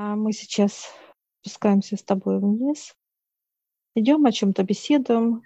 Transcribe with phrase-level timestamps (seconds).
[0.00, 0.92] А мы сейчас
[1.40, 2.94] спускаемся с тобой вниз,
[3.96, 5.42] идем о чем-то беседуем.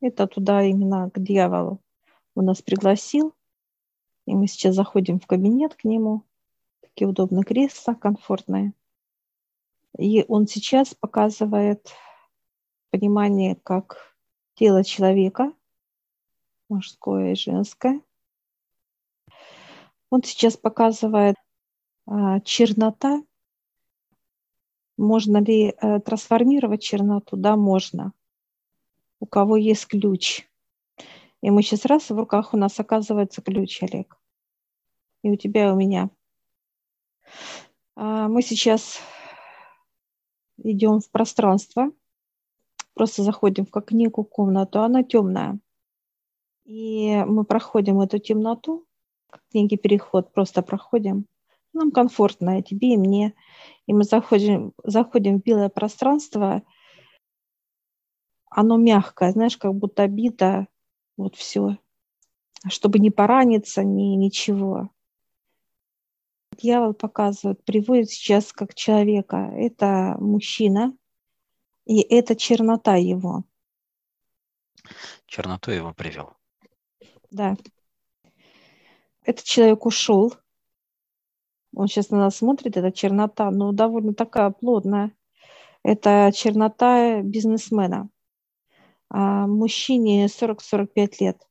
[0.00, 1.82] Это туда именно к дьяволу.
[2.36, 3.34] Он нас пригласил,
[4.26, 6.22] и мы сейчас заходим в кабинет к нему.
[6.82, 8.74] Такие удобные кресла, комфортные.
[9.98, 11.92] И он сейчас показывает
[12.90, 14.14] понимание, как
[14.54, 15.52] тело человека,
[16.68, 18.00] мужское и женское.
[20.10, 21.34] Он сейчас показывает
[22.06, 23.24] а, чернота
[25.00, 27.36] можно ли э, трансформировать черноту?
[27.36, 28.12] Да, можно.
[29.18, 30.46] У кого есть ключ.
[31.42, 34.18] И мы сейчас раз в руках у нас оказывается ключ, Олег.
[35.22, 36.10] И у тебя, и у меня.
[37.96, 39.00] А мы сейчас
[40.58, 41.90] идем в пространство,
[42.94, 45.58] просто заходим в как некую комнату, она темная.
[46.64, 48.86] И мы проходим эту темноту,
[49.30, 51.26] как некий переход, просто проходим.
[51.72, 53.34] Нам комфортно, и тебе, и мне
[53.90, 56.62] и мы заходим, заходим в белое пространство,
[58.48, 60.68] оно мягкое, знаешь, как будто бито,
[61.16, 61.76] вот все,
[62.68, 64.90] чтобы не пораниться, ни ничего.
[66.56, 69.50] Дьявол показывает, приводит сейчас как человека.
[69.56, 70.96] Это мужчина,
[71.84, 73.42] и это чернота его.
[75.26, 76.34] Черноту его привел.
[77.32, 77.56] Да.
[79.24, 80.32] Этот человек ушел,
[81.74, 85.12] он сейчас на нас смотрит, это чернота, но довольно такая плотная.
[85.82, 88.10] Это чернота бизнесмена.
[89.08, 91.42] А мужчине 40-45 лет.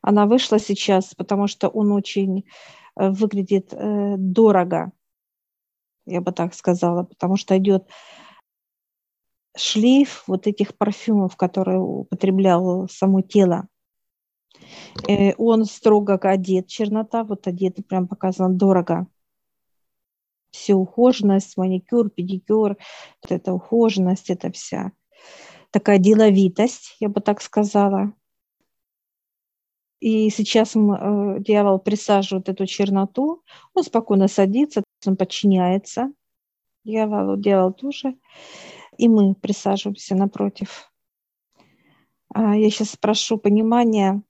[0.00, 2.44] Она вышла сейчас, потому что он очень
[2.96, 4.92] э, выглядит э, дорого,
[6.06, 7.88] я бы так сказала, потому что идет
[9.56, 13.68] шлейф вот этих парфюмов, которые употреблял само тело.
[15.08, 19.06] Э, он строго одет, чернота, вот одет, прям показано дорого.
[20.50, 22.76] Все ухоженность, маникюр, педикюр,
[23.22, 24.92] вот эта ухоженность, это вся
[25.72, 28.12] такая деловитость, я бы так сказала.
[30.00, 30.78] И сейчас э,
[31.40, 36.12] дьявол присаживает эту черноту, он спокойно садится, он подчиняется
[36.84, 38.16] дьяволу, дьявол тоже,
[38.98, 40.92] и мы присаживаемся напротив.
[42.34, 44.22] А я сейчас спрошу понимания,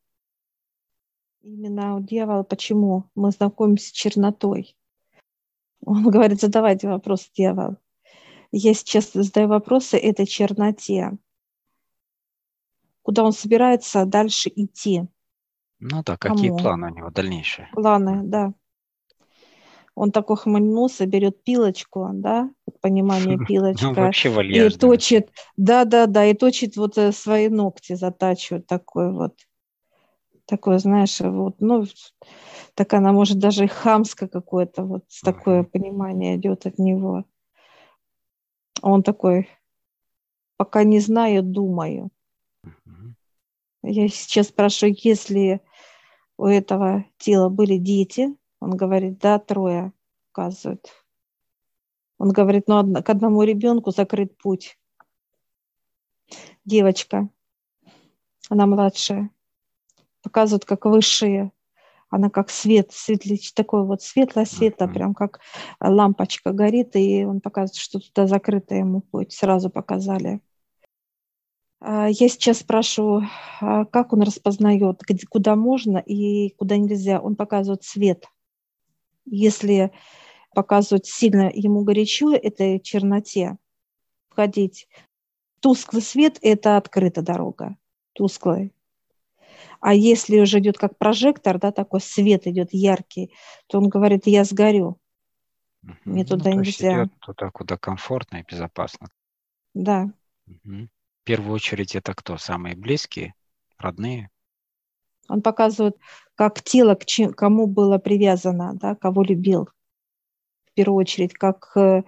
[1.42, 4.76] Именно у дьявола, почему мы знакомимся с чернотой.
[5.84, 7.78] Он говорит, задавайте вопрос, дьявол.
[8.52, 11.18] Я сейчас задаю вопросы этой черноте.
[13.02, 15.02] Куда он собирается дальше идти?
[15.80, 16.58] Ну да, какие Кому?
[16.60, 17.68] планы у него дальнейшие?
[17.72, 18.54] Планы, да.
[19.96, 23.86] Он такой хмыльнулся, берет пилочку, да, понимание пилочка.
[23.86, 24.76] Ну, вообще вальяжно.
[24.76, 29.34] И точит, да-да-да, и точит вот э, свои ногти, затачивает такой вот
[30.52, 31.86] такое, знаешь, вот, ну,
[32.74, 37.24] так она может даже и хамско какое-то, вот такое понимание идет от него.
[38.82, 39.48] Он такой,
[40.58, 42.10] пока не знаю, думаю.
[43.82, 45.62] Я сейчас спрашиваю, если
[46.36, 49.94] у этого тела были дети, он говорит, да, трое,
[50.30, 50.86] указывает.
[52.18, 54.78] Он говорит, ну, к одному ребенку закрыт путь.
[56.66, 57.30] Девочка,
[58.50, 59.30] она младшая
[60.22, 61.52] показывают как высшие.
[62.10, 64.92] Она как свет, светлич, такой вот светлое света, uh-huh.
[64.92, 65.40] прям как
[65.80, 69.32] лампочка горит, и он показывает, что туда закрыто ему путь.
[69.32, 70.40] Сразу показали.
[71.80, 73.28] А, я сейчас спрашиваю,
[73.60, 75.00] а как он распознает,
[75.30, 77.20] куда можно и куда нельзя.
[77.20, 78.26] Он показывает свет.
[79.24, 79.90] Если
[80.54, 83.56] показывать сильно ему горячо, это черноте
[84.28, 84.86] входить.
[85.60, 87.76] Тусклый свет– это открыта дорога,
[88.12, 88.72] тусклый.
[89.80, 93.34] А если уже идет как прожектор, да, такой свет идет яркий,
[93.66, 94.98] то он говорит, я сгорю.
[96.04, 97.04] Мне ну, туда нельзя.
[97.04, 99.08] Идет туда, куда комфортно и безопасно.
[99.74, 100.12] Да.
[100.46, 100.88] Угу.
[101.22, 102.38] В первую очередь это кто?
[102.38, 103.34] Самые близкие,
[103.78, 104.30] родные?
[105.28, 105.96] Он показывает,
[106.34, 109.68] как тело к чем, кому было привязано, да, кого любил.
[110.66, 112.02] В первую очередь, как э,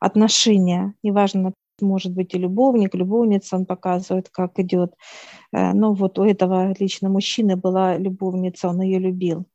[0.00, 4.94] отношения, неважно, может быть и любовник, любовница, он показывает, как идет.
[5.52, 9.46] Э, ну вот у этого лично мужчины была любовница, он ее любил.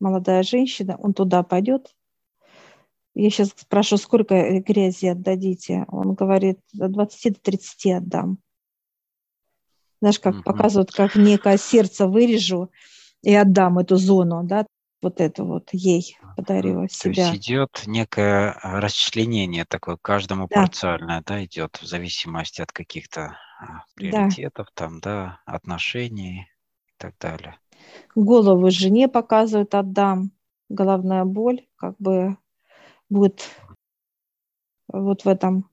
[0.00, 1.94] Молодая женщина, он туда пойдет.
[3.14, 5.86] Я сейчас спрашиваю, сколько грязи отдадите?
[5.88, 8.38] Он говорит, до 20 до 30 отдам.
[10.00, 10.42] Знаешь, как mm-hmm.
[10.44, 12.70] показывают, как некое сердце вырежу
[13.22, 14.66] и отдам эту зону, да,
[15.02, 17.14] вот это вот ей подарила То себя.
[17.14, 20.62] То есть идет некое а, расчленение такое, каждому да.
[20.62, 24.72] парциальное, да, идет в зависимости от каких-то а, приоритетов, да.
[24.74, 26.48] там, да, отношений
[26.86, 27.58] и так далее.
[28.14, 30.30] Голову жене показывают, отдам,
[30.68, 32.36] головная боль, как бы
[33.10, 33.50] будет
[34.86, 35.68] вот в этом,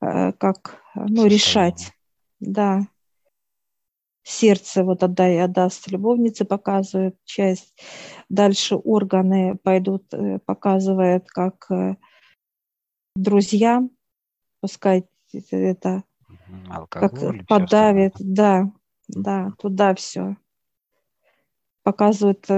[0.00, 1.92] э, как, ну, решать.
[2.38, 2.86] Да.
[4.24, 7.78] Сердце вот отдай, отдаст любовнице, показывает часть.
[8.28, 11.96] Дальше органы пойдут, э, показывает, как э,
[13.14, 13.86] друзья,
[14.60, 15.06] пускай
[15.50, 16.04] это
[16.70, 18.72] Алкоголь, как подавит, да,
[19.08, 20.36] да, туда все.
[21.82, 22.48] Показывает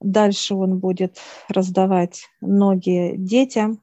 [0.00, 1.18] Дальше он будет
[1.48, 3.82] раздавать ноги детям.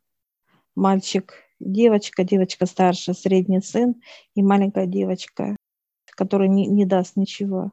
[0.75, 4.01] Мальчик, девочка, девочка старше, средний сын
[4.33, 5.55] и маленькая девочка,
[6.17, 7.71] которая не, не даст ничего.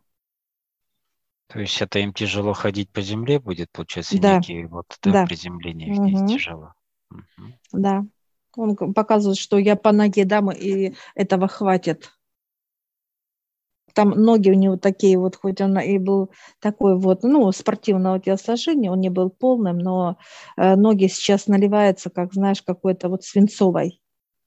[1.49, 4.37] То есть это им тяжело ходить по земле будет, получается, да.
[4.37, 5.27] некие вот да, да.
[5.27, 6.29] приземления их угу.
[6.29, 6.75] тяжело.
[7.11, 7.53] Угу.
[7.73, 8.05] Да.
[8.57, 12.13] Он показывает, что я по ноге дам, и этого хватит
[13.95, 16.31] там ноги у него такие вот, хоть он и был
[16.61, 20.19] такой вот, ну, спортивного телосложения, он не был полным, но
[20.57, 24.01] э, ноги сейчас наливаются, как, знаешь, какой-то вот свинцовой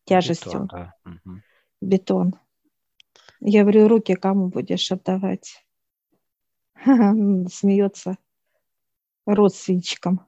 [0.05, 0.63] тяжестью.
[0.63, 0.93] Бетон, да.
[1.05, 1.41] угу.
[1.81, 2.35] Бетон.
[3.39, 5.63] Я говорю, руки кому будешь отдавать?
[6.75, 8.17] Смеется
[9.25, 10.25] родственничкам.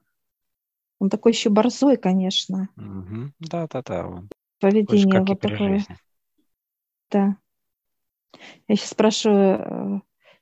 [0.98, 2.68] Он такой еще борзой, конечно.
[2.76, 4.22] Да, да, да.
[4.60, 5.78] Поведение вот такое.
[5.78, 5.96] Жизни.
[7.10, 7.36] Да.
[8.68, 10.00] Я сейчас спрашиваю, э,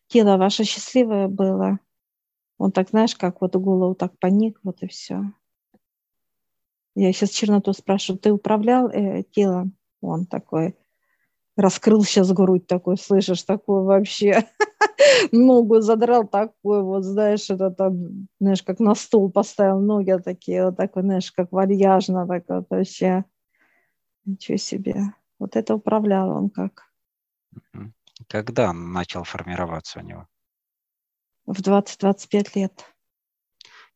[0.09, 1.79] тело ваше счастливое было?
[2.59, 5.32] Он так, знаешь, как вот голову так поник, вот и все.
[6.97, 9.76] Я сейчас черноту спрашиваю, ты управлял э, телом?
[10.00, 10.76] Он такой,
[11.59, 14.49] раскрыл сейчас грудь такой, слышишь, такой вообще,
[15.33, 20.77] ногу задрал такой, вот, знаешь, это там, знаешь, как на стол поставил ноги такие, вот
[20.77, 23.25] такой, знаешь, как вальяжно, так вот вообще.
[24.25, 25.03] Ничего себе.
[25.39, 26.85] Вот это управлял он как.
[28.29, 30.29] Когда начал формироваться у него?
[31.47, 32.85] В 20-25 лет.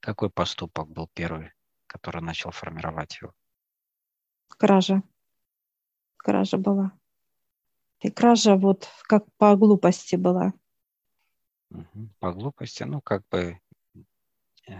[0.00, 1.52] Какой поступок был первый,
[1.86, 3.34] который начал формировать его?
[4.48, 5.02] Кража.
[6.16, 6.92] Кража была.
[8.02, 10.52] И кража вот как по глупости была.
[12.18, 13.58] По глупости, ну как бы
[14.68, 14.72] э,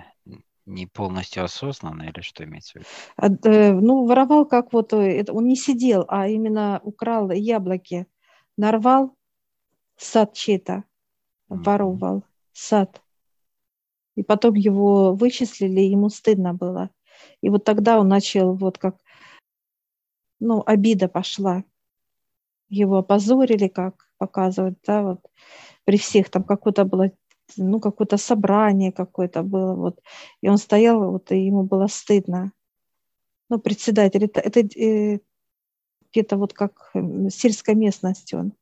[0.66, 2.86] не полностью осознанно или что имеется в виду?
[3.16, 8.06] А, э, ну, воровал как вот, э, он не сидел, а именно украл яблоки
[8.56, 9.16] нарвал
[9.96, 10.84] сад чей-то,
[11.48, 13.02] воровал сад.
[14.14, 16.90] И потом его вычислили, ему стыдно было.
[17.40, 18.96] И вот тогда он начал вот как,
[20.38, 21.64] ну, обида пошла.
[22.72, 25.20] Его опозорили, как показывают, да, вот
[25.84, 27.10] при всех там какое-то было,
[27.58, 30.00] ну, какое-то собрание какое-то было, вот.
[30.40, 32.52] И он стоял, вот, и ему было стыдно.
[33.50, 35.20] Ну, председатель, это, это э,
[36.10, 36.92] где-то вот как
[37.28, 38.54] сельской местности он,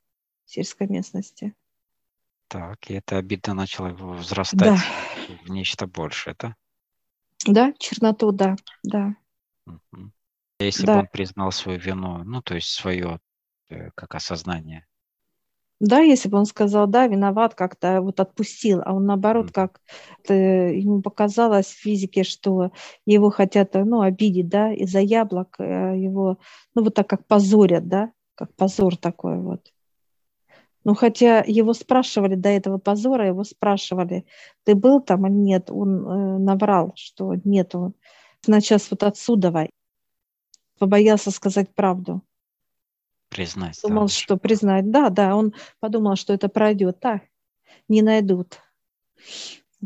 [0.44, 1.54] сельской местности.
[2.48, 4.76] Так, и эта обида начала возрастать да.
[5.44, 6.56] в нечто большее, да?
[7.46, 9.14] Да, черноту, да, да.
[9.66, 10.10] Угу.
[10.58, 10.94] Если да.
[10.94, 13.20] бы он признал свою вину, ну, то есть свое
[13.94, 14.86] как осознание,
[15.80, 19.80] да, если бы он сказал, да, виноват, как-то вот отпустил, а он наоборот, как
[20.28, 22.70] ему показалось в физике, что
[23.06, 26.38] его хотят, ну, обидеть, да, из-за яблок э, его,
[26.74, 29.72] ну, вот так как позорят, да, как позор такой вот.
[30.84, 34.26] Ну, хотя его спрашивали до этого позора, его спрашивали,
[34.64, 37.94] ты был там или нет, он э, наврал, что нет, он
[38.42, 39.68] сначала вот отсюда,
[40.78, 42.22] побоялся сказать правду.
[43.30, 43.78] Признать.
[43.82, 44.90] Думал, да, что признать.
[44.90, 47.00] Да, да, он подумал, что это пройдет.
[47.00, 47.22] Так,
[47.88, 48.58] не найдут.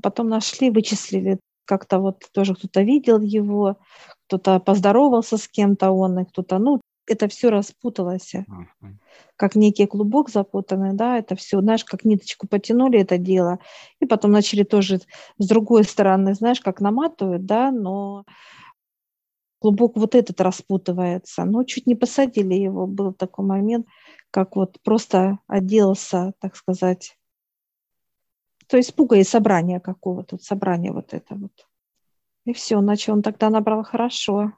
[0.03, 1.39] Потом нашли, вычислили.
[1.67, 3.79] Как-то вот тоже кто-то видел его,
[4.27, 8.35] кто-то поздоровался с кем-то он, и кто-то, ну, это все распуталось.
[8.35, 8.95] Uh-huh.
[9.37, 13.59] Как некий клубок запутанный, да, это все, знаешь, как ниточку потянули это дело,
[14.01, 15.01] и потом начали тоже
[15.39, 18.25] с другой стороны, знаешь, как наматывают, да, но
[19.64, 21.47] клубок вот этот распутывается.
[21.47, 22.87] Но чуть не посадили его.
[22.87, 23.87] Был такой момент,
[24.30, 27.16] как вот просто оделся, так сказать,
[28.66, 31.66] то есть испуга и собрания какого-то, собрание вот это вот.
[32.44, 34.52] И все, начал он тогда набрал хорошо.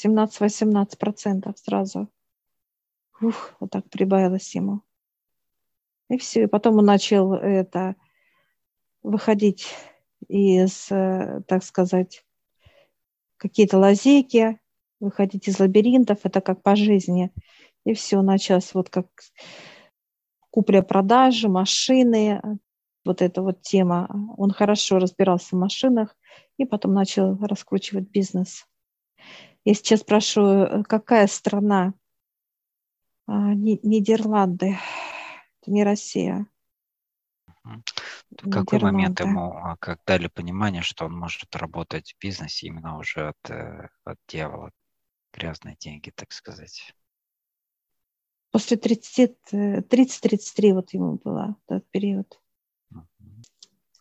[0.00, 2.08] 17-18 процентов сразу.
[3.20, 4.82] Ух, вот так прибавилось ему.
[6.10, 7.96] И все, и потом он начал это
[9.02, 9.66] выходить
[10.28, 12.24] из, э, так сказать,
[13.42, 14.60] какие-то лазейки,
[15.00, 17.32] выходить из лабиринтов, это как по жизни.
[17.84, 19.08] И все, началось вот как
[20.50, 22.40] купля-продажи, машины,
[23.04, 24.08] вот эта вот тема.
[24.36, 26.16] Он хорошо разбирался в машинах
[26.56, 28.64] и потом начал раскручивать бизнес.
[29.64, 31.94] Я сейчас спрашиваю, какая страна?
[33.26, 34.78] А, Нидерланды,
[35.60, 36.46] это не Россия.
[38.50, 43.28] Какой момент ему а, как дали понимание, что он может работать в бизнесе именно уже
[43.28, 44.70] от, э, от дьявола?
[45.32, 46.94] Грязные деньги, так сказать.
[48.50, 52.38] После 30-33 э, вот ему было этот период.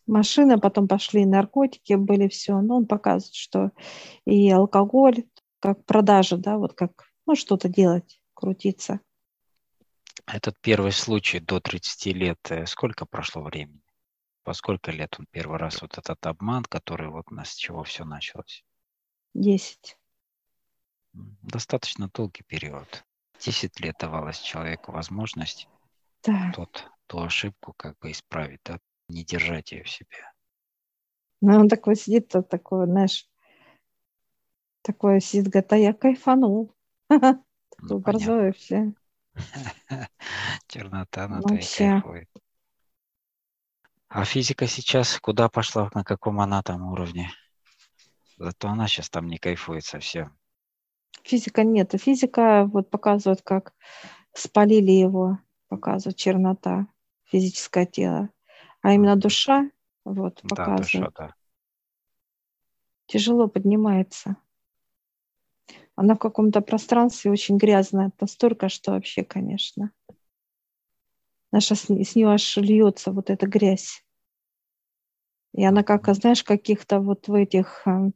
[0.08, 2.60] Машина, потом пошли наркотики, были все.
[2.60, 3.72] Но он показывает, что
[4.26, 5.24] и алкоголь,
[5.60, 9.00] как продажа, да, вот как ну, что-то делать, крутиться.
[10.26, 13.82] Этот первый случай до 30 лет, э, сколько прошло времени?
[14.44, 17.84] По сколько лет он первый раз вот этот обман, который вот у нас с чего
[17.84, 18.64] все началось?
[19.34, 19.98] Десять.
[21.14, 23.06] Достаточно долгий период.
[23.40, 25.68] Десять лет давалось человеку возможность
[26.24, 26.52] да.
[26.56, 28.80] тот, ту ошибку как бы исправить, да?
[29.08, 30.32] не держать ее в себе.
[31.42, 33.28] Ну, он такой сидит, тот такой, знаешь,
[34.82, 36.74] такой сидит, говорит, а я кайфанул.
[37.84, 38.94] Ну, Борзой все.
[40.68, 42.30] Чернота на то и кайфует.
[44.14, 47.32] А физика сейчас куда пошла, на каком она там уровне?
[48.38, 50.38] Зато она сейчас там не кайфует совсем.
[51.24, 51.94] Физика нет.
[51.98, 53.74] Физика вот показывает, как
[54.34, 55.40] спалили его,
[55.70, 56.88] показывает чернота,
[57.24, 58.28] физическое тело.
[58.82, 59.72] А именно душа,
[60.04, 60.78] вот, показывает.
[60.78, 61.34] Да, душа, да.
[63.06, 64.36] Тяжело поднимается.
[65.96, 69.94] Она в каком-то пространстве очень грязная, настолько, что вообще, конечно
[71.52, 74.04] наша с, с нее аж льется вот эта грязь.
[75.54, 78.14] И она как, знаешь, каких-то вот в этих, эм,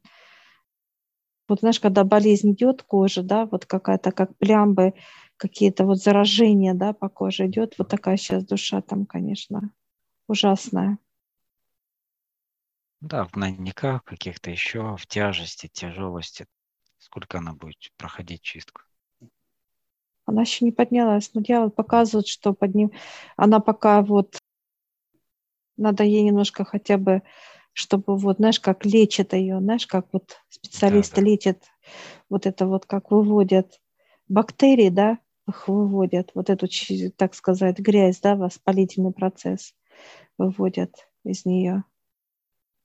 [1.48, 4.94] вот знаешь, когда болезнь идет кожа, да, вот какая-то как плямбы,
[5.38, 9.72] какие-то вот заражения, да, по коже идет, вот такая сейчас душа там, конечно,
[10.28, 11.00] ужасная.
[13.00, 16.46] Да, в гнойниках каких-то еще, в тяжести, тяжелости.
[16.98, 18.82] Сколько она будет проходить чистку?
[20.26, 22.92] Она еще не поднялась, но дьявол показывает, что под ним
[23.36, 24.38] она пока вот
[25.78, 27.22] надо ей немножко хотя бы,
[27.74, 31.28] чтобы вот, знаешь, как лечат ее, знаешь, как вот специалисты да, да.
[31.28, 31.64] лечат,
[32.30, 33.82] вот это вот как выводят
[34.28, 36.68] бактерии, да, их выводят, вот эту,
[37.18, 39.76] так сказать, грязь, да, воспалительный процесс
[40.38, 41.84] выводят из нее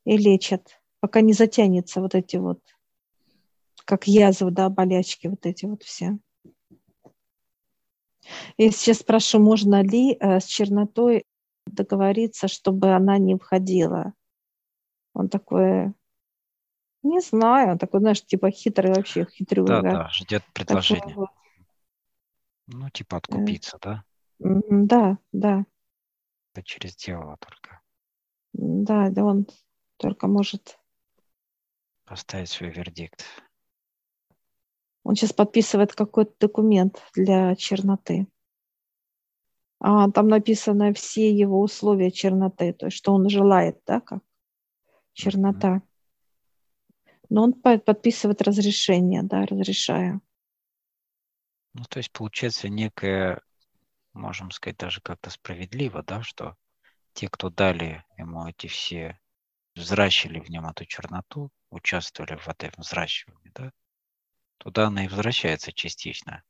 [0.04, 2.60] и лечат, пока не затянется вот эти вот,
[3.84, 6.18] как язвы, да, болячки, вот эти вот все.
[8.58, 11.24] Я сейчас спрошу, можно ли э, с чернотой
[11.66, 14.14] договориться, чтобы она не входила?
[15.14, 15.92] Он такой,
[17.02, 19.66] не знаю, он такой, знаешь, типа хитрый вообще, хитрый.
[19.66, 21.14] Да, да, ждет предложения.
[21.14, 21.30] вот.
[22.66, 24.04] Ну, типа откупиться, э, да?
[24.38, 25.64] Да, да.
[26.52, 27.80] Это через дьявола только.
[28.52, 29.46] Да, да, он
[29.96, 30.78] только может
[32.04, 33.24] поставить свой вердикт.
[35.02, 38.26] Он сейчас подписывает какой-то документ для черноты.
[39.78, 44.22] А там написаны все его условия черноты, то есть что он желает, да, как
[45.14, 45.82] чернота.
[47.30, 50.20] Но он подписывает разрешение, да, разрешая.
[51.72, 53.40] Ну, то есть получается некое,
[54.12, 56.56] можем сказать, даже как-то справедливо, да, что
[57.12, 59.18] те, кто дали ему эти все,
[59.76, 63.72] взращивали в нем эту черноту, участвовали в этом взращивании, да,
[64.60, 66.42] Туда она и возвращается частично.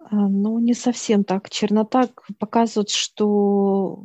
[0.00, 1.48] А, ну, не совсем так.
[1.48, 2.08] Чернота
[2.40, 4.02] показывает, что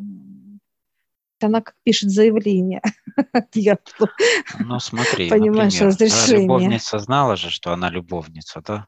[1.41, 2.81] она как пишет заявление
[4.59, 6.41] Ну, смотри, Понимаешь, например, разрешение.
[6.41, 8.87] любовница знала же, что она любовница, да?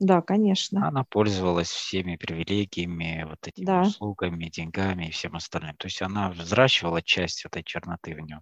[0.00, 0.88] Да, конечно.
[0.88, 3.82] Она пользовалась всеми привилегиями, вот этими да.
[3.82, 5.76] услугами, деньгами и всем остальным.
[5.76, 8.40] То есть она взращивала часть этой черноты в нем.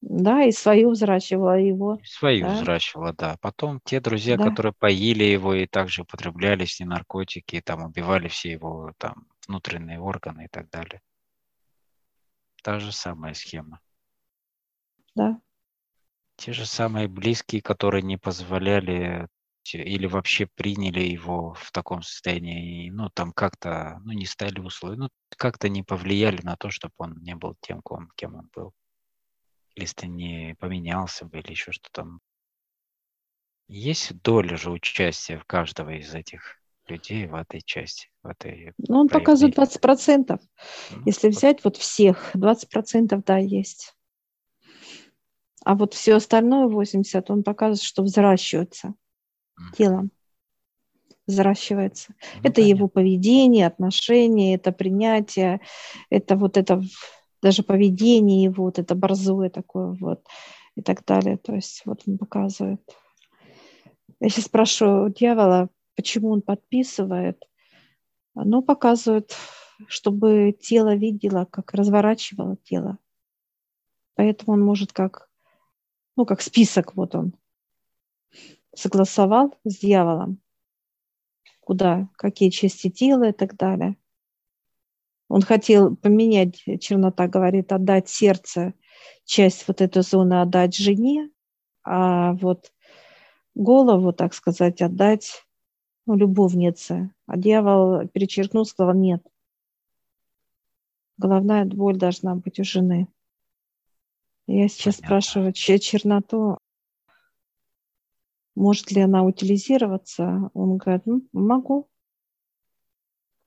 [0.00, 1.98] Да, и свою взращивала его.
[2.04, 2.54] Свою да?
[2.54, 3.36] взращивала, да.
[3.40, 4.48] Потом те друзья, да.
[4.48, 10.00] которые поили его и также употребляли с ним наркотики, там убивали все его там внутренние
[10.00, 11.00] органы и так далее.
[12.62, 13.80] Та же самая схема.
[15.14, 15.40] Да.
[16.36, 19.28] Те же самые близкие, которые не позволяли
[19.72, 25.08] или вообще приняли его в таком состоянии, ну, там как-то, ну, не стали условия, ну,
[25.36, 27.82] как-то не повлияли на то, чтобы он не был тем,
[28.14, 28.72] кем он был
[29.76, 32.20] если не поменялся бы или еще что там.
[33.68, 36.56] Есть доля же участия в каждого из этих
[36.88, 40.40] людей в этой части, в этой Ну, он показывает 20 процентов.
[40.90, 43.94] Ну, если взять вот всех, 20 процентов, да, есть.
[45.64, 48.94] А вот все остальное 80, он показывает, что взращивается
[49.58, 49.76] mm.
[49.76, 50.10] телом.
[51.26, 52.14] Взращивается.
[52.34, 52.60] Ну, это понятно.
[52.60, 55.60] его поведение, отношения, это принятие,
[56.08, 56.80] это вот это
[57.42, 60.24] даже поведение его, вот это борзое такое вот
[60.74, 61.36] и так далее.
[61.36, 62.80] То есть вот он показывает.
[64.20, 67.42] Я сейчас спрашиваю у дьявола, почему он подписывает.
[68.34, 69.32] Ну, показывает
[69.88, 72.98] чтобы тело видело, как разворачивало тело.
[74.14, 75.28] Поэтому он может как,
[76.16, 77.34] ну, как список вот он
[78.74, 80.40] согласовал с дьяволом,
[81.60, 83.96] куда, какие части тела и так далее.
[85.28, 88.74] Он хотел поменять, чернота говорит, отдать сердце,
[89.24, 91.30] часть вот этой зоны отдать жене,
[91.82, 92.72] а вот
[93.54, 95.44] голову, так сказать, отдать
[96.06, 97.12] ну, любовнице.
[97.26, 99.26] А дьявол перечеркнул, сказал, нет.
[101.18, 103.08] Головная боль должна быть у жены.
[104.46, 105.06] Я сейчас Понятно.
[105.06, 106.58] спрашиваю черноту,
[108.54, 110.50] может ли она утилизироваться.
[110.54, 111.88] Он говорит, ну, могу.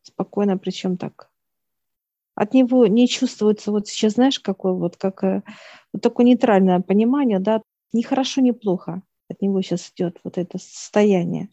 [0.02, 1.32] Спокойно, причем так.
[2.40, 5.44] От него не чувствуется, вот сейчас знаешь, какое вот, как, э,
[5.92, 9.02] вот такое нейтральное понимание, да, ни хорошо, ни плохо.
[9.30, 11.50] От него сейчас идет вот это состояние.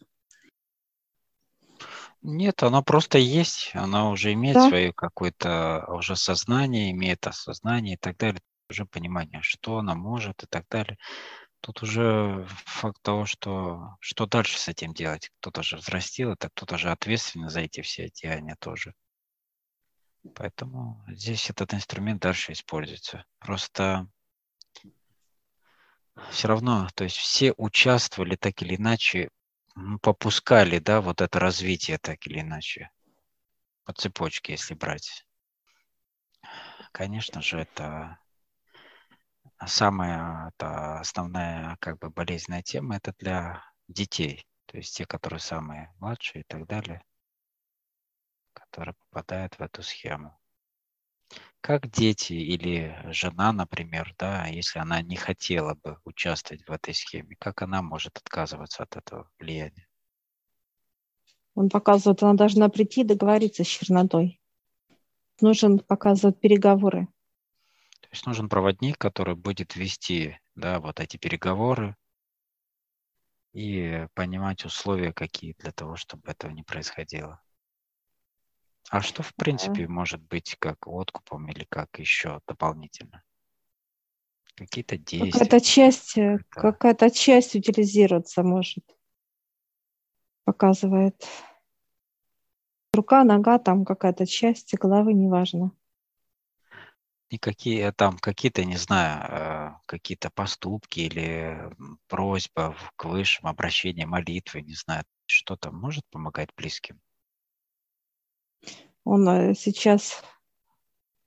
[2.23, 4.69] Нет, оно просто есть, оно уже имеет да.
[4.69, 8.41] свое какое-то уже сознание, имеет осознание и так далее,
[8.71, 10.99] уже понимание, что она может и так далее.
[11.63, 15.33] Тут уже факт того, что что дальше с этим делать.
[15.41, 18.95] Кто-то же взрастил это, кто-то же ответственен за эти все деяния тоже.
[20.35, 23.25] Поэтому здесь этот инструмент дальше используется.
[23.39, 24.09] Просто
[26.31, 29.31] все равно, то есть все участвовали так или иначе,
[30.03, 32.91] попускали, да, вот это развитие так или иначе.
[33.85, 35.27] По цепочке, если брать.
[36.93, 38.19] Конечно же, это
[39.65, 45.93] самая это основная как бы болезненная тема это для детей, то есть те, которые самые
[45.99, 47.03] младшие и так далее,
[48.77, 50.39] которые попадают в эту схему.
[51.63, 57.37] Как дети или жена, например, да, если она не хотела бы участвовать в этой схеме,
[57.39, 59.89] как она может отказываться от этого влияния?
[61.55, 64.43] Он показывает, она должна прийти и договориться с чернотой.
[65.41, 67.09] Нужен показывать переговоры.
[68.03, 71.97] То есть нужен проводник, который будет вести да, вот эти переговоры
[73.55, 77.41] и понимать условия какие для того, чтобы этого не происходило.
[78.91, 83.23] А что, в принципе, может быть как откупом или как еще дополнительно?
[84.55, 85.33] Какие-то действия?
[85.33, 88.85] Какая-то часть, э, какая-то часть утилизироваться может.
[90.45, 91.27] Показывает.
[92.93, 95.73] Рука, нога, там какая-то часть головы, неважно.
[97.31, 101.59] Никакие там какие-то, не знаю, э, какие-то поступки или
[102.07, 107.01] просьба к высшим, обращение, молитвы, не знаю, что-то может помогать близким?
[109.05, 110.23] Он э, сейчас,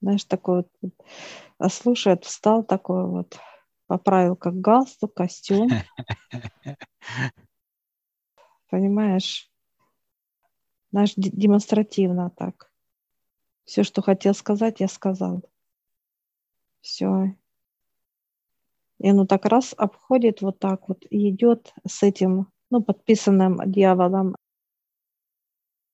[0.00, 0.94] знаешь, такой вот
[1.60, 3.38] э, слушает, встал такой вот,
[3.86, 5.68] поправил как галстук, костюм.
[8.70, 9.50] Понимаешь?
[10.92, 12.70] Знаешь, демонстративно так.
[13.64, 15.42] Все, что хотел сказать, я сказал.
[16.80, 17.36] Все.
[18.98, 24.36] И оно так раз обходит вот так вот и идет с этим, ну, подписанным дьяволом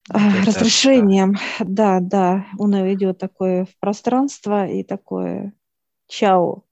[0.08, 1.36] это разрешением.
[1.60, 2.46] Да, да.
[2.58, 5.52] Он идет такое в пространство и такое
[6.06, 6.64] чао.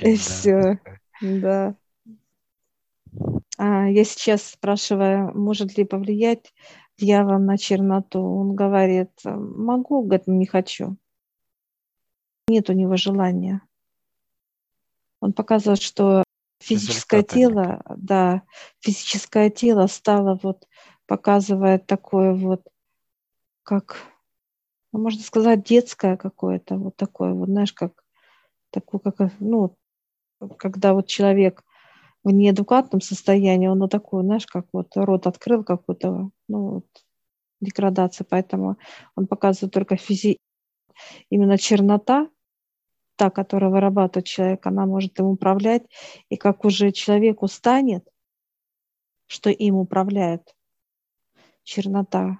[0.00, 0.78] и все.
[1.20, 1.74] Да.
[3.56, 6.52] А, я сейчас спрашиваю, может ли повлиять
[6.98, 8.20] дьявол на черноту.
[8.20, 10.96] Он говорит, могу, говорит, не хочу.
[12.48, 13.62] Нет у него желания.
[15.20, 16.22] Он показывает, что
[16.60, 18.42] физическое тело, да,
[18.80, 20.66] физическое тело стало вот,
[21.06, 22.62] показывает такое вот,
[23.62, 23.96] как,
[24.92, 27.92] ну, можно сказать, детское какое-то, вот такое вот, знаешь, как,
[28.70, 29.76] такое, как, ну,
[30.58, 31.64] когда вот человек
[32.24, 36.86] в неадекватном состоянии, он вот такой, знаешь, как вот рот открыл какой-то, ну, вот,
[37.60, 38.76] деградация, поэтому
[39.16, 40.38] он показывает только физи...
[41.30, 42.28] именно чернота,
[43.18, 45.82] та, которая вырабатывает человек, она может им управлять.
[46.30, 48.08] И как уже человек устанет,
[49.26, 50.54] что им управляет
[51.64, 52.38] чернота.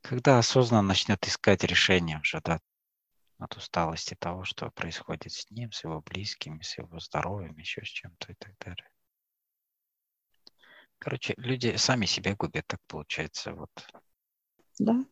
[0.00, 2.60] Когда осознанно начнет искать решение уже, да,
[3.38, 7.88] от усталости того, что происходит с ним, с его близкими, с его здоровьем, еще с
[7.88, 8.88] чем-то и так далее.
[11.00, 13.52] Короче, люди сами себя губят, так получается.
[13.52, 13.70] Вот.
[14.78, 15.04] Да.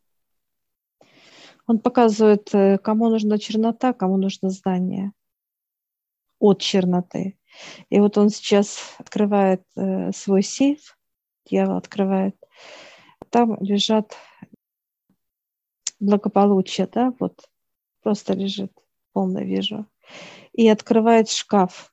[1.66, 5.12] Он показывает, э, кому нужна чернота, кому нужно знание
[6.38, 7.38] от черноты.
[7.88, 10.96] И вот он сейчас открывает э, свой сейф,
[11.46, 12.36] дьявол открывает,
[13.30, 14.16] там лежат
[15.98, 17.48] благополучие, да, вот
[18.02, 18.72] просто лежит,
[19.12, 19.86] полно вижу.
[20.52, 21.92] И открывает шкаф,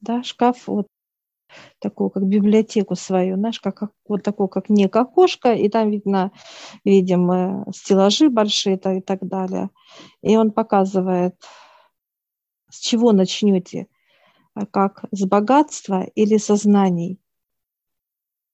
[0.00, 0.86] да, шкаф вот
[1.78, 6.32] такую, как библиотеку свою, знаешь, как, вот такую, как не окошко, и там видно,
[6.84, 9.70] видим э, стеллажи большие и так далее.
[10.22, 11.34] И он показывает,
[12.68, 13.86] с чего начнете,
[14.54, 17.18] а как с богатства или со знаний.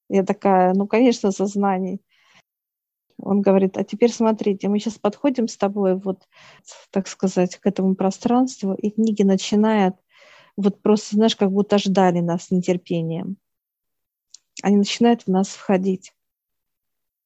[0.08, 2.02] Я такая, ну, конечно, со знаний.
[3.18, 6.28] Он говорит, а теперь смотрите, мы сейчас подходим с тобой вот,
[6.90, 9.96] так сказать, к этому пространству, и книги начинают
[10.56, 13.36] вот просто, знаешь, как будто ждали нас с нетерпением.
[14.62, 16.14] Они начинают в нас входить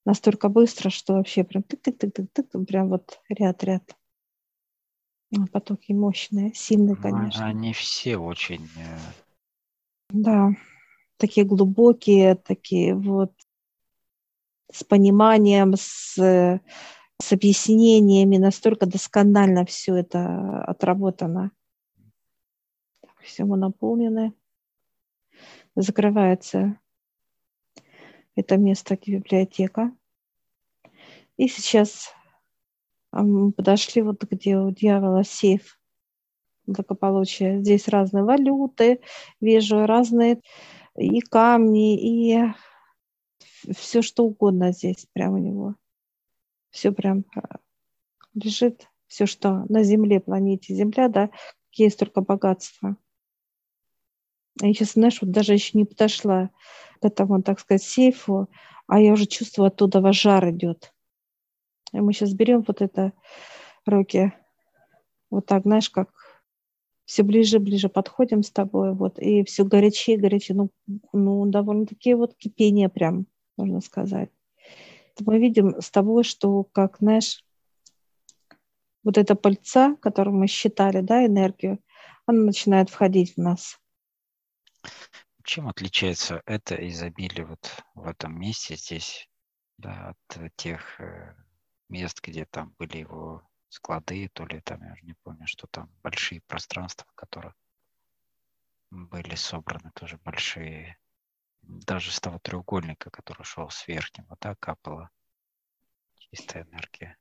[0.04, 3.96] настолько быстро, что вообще прям тык-тык-тык-тык, прям вот ряд-ряд.
[5.52, 7.44] Потоки мощные, сильные, ну, конечно.
[7.44, 8.68] Они все очень...
[8.76, 8.98] Э,
[10.10, 10.50] да,
[11.16, 13.32] такие глубокие, такие вот
[14.72, 21.50] с пониманием, с, с объяснениями, настолько досконально все это отработано.
[23.26, 24.32] Все мы наполнены.
[25.74, 26.78] Закрывается
[28.36, 29.92] это место библиотека.
[31.36, 32.14] И сейчас
[33.10, 35.78] мы подошли вот где у дьявола сейф
[36.66, 37.60] благополучия.
[37.60, 39.00] Здесь разные валюты,
[39.40, 40.40] вижу разные
[40.96, 42.54] и камни, и
[43.74, 45.74] все что угодно здесь прям у него.
[46.70, 47.58] Все прям а,
[48.34, 51.30] лежит, все, что на Земле, планете Земля, да,
[51.72, 52.96] есть только богатство.
[54.60, 56.50] Я сейчас, знаешь, вот даже еще не подошла
[57.00, 58.48] к этому, так сказать, сейфу,
[58.86, 60.92] а я уже чувствую, оттуда ваш жар идет.
[61.92, 63.12] И мы сейчас берем вот это
[63.84, 64.32] руки,
[65.30, 66.10] вот так, знаешь, как
[67.04, 70.70] все ближе, ближе подходим с тобой, вот, и все горячее, горячее, ну,
[71.12, 74.30] ну довольно-таки вот кипение прям можно сказать.
[75.20, 77.44] Мы видим с тобой, что, как, знаешь,
[79.02, 81.78] вот эта пыльца, которую мы считали, да, энергию,
[82.26, 83.78] она начинает входить в нас.
[85.44, 89.28] Чем отличается это изобилие вот в этом месте здесь,
[89.78, 91.34] да, от тех э,
[91.88, 95.90] мест, где там были его склады, то ли там, я уже не помню, что там
[96.02, 97.54] большие пространства, которые
[98.90, 100.98] были собраны, тоже большие
[101.62, 105.10] даже с того треугольника, который шел с верхнего, да, капала
[106.18, 107.16] чистая энергия.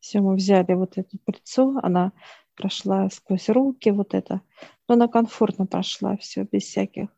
[0.00, 2.12] Все, мы взяли вот эту пыльцу, она
[2.56, 4.40] прошла сквозь руки, вот это,
[4.88, 7.08] но она комфортно прошла, все, без всяких.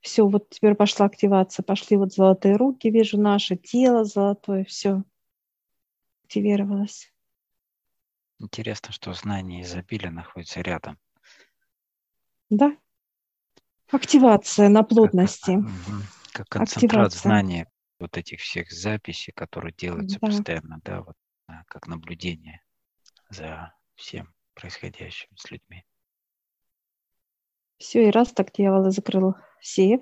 [0.00, 5.02] Все, вот теперь пошла активация, пошли вот золотые руки, вижу наше тело золотое, все
[6.24, 7.12] активировалось.
[8.38, 10.98] Интересно, что знание изобилия находится рядом.
[12.50, 12.76] Да,
[13.90, 15.58] Активация на плотности.
[16.32, 17.20] Как, как концентрат Активация.
[17.20, 20.28] знания вот этих всех записей, которые делаются да.
[20.28, 21.16] постоянно, да, вот
[21.68, 22.60] как наблюдение
[23.28, 25.84] за всем происходящим с людьми.
[27.78, 30.00] Все, и раз так дьявол закрыл сейф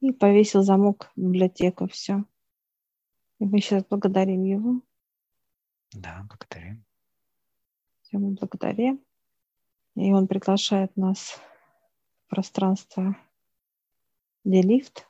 [0.00, 2.24] и повесил замок в библиотеку, все.
[3.38, 4.80] И мы сейчас благодарим его.
[5.92, 6.84] Да, благодарим.
[8.02, 9.04] Все, мы благодарим.
[9.94, 11.40] И он приглашает нас
[12.28, 13.16] пространство,
[14.44, 15.06] где лифт.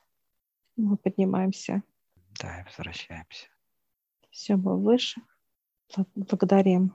[0.75, 1.83] Мы поднимаемся.
[2.39, 3.47] Да, и возвращаемся.
[4.29, 5.21] Все, мы выше.
[6.15, 6.93] Благодарим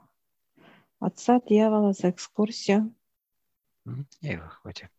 [1.05, 2.93] отца дьявола за экскурсию.
[4.21, 4.89] И выходим.